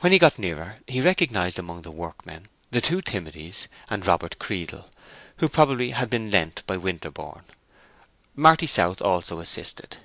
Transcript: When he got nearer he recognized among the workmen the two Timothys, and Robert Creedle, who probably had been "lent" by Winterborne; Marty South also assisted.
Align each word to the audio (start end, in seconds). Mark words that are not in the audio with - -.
When 0.00 0.12
he 0.12 0.18
got 0.18 0.38
nearer 0.38 0.76
he 0.86 1.00
recognized 1.00 1.58
among 1.58 1.80
the 1.80 1.90
workmen 1.90 2.48
the 2.70 2.82
two 2.82 3.00
Timothys, 3.00 3.66
and 3.88 4.06
Robert 4.06 4.38
Creedle, 4.38 4.90
who 5.38 5.48
probably 5.48 5.92
had 5.92 6.10
been 6.10 6.30
"lent" 6.30 6.62
by 6.66 6.76
Winterborne; 6.76 7.44
Marty 8.34 8.66
South 8.66 9.00
also 9.00 9.40
assisted. 9.40 10.00